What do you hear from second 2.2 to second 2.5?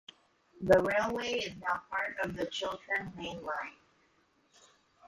of the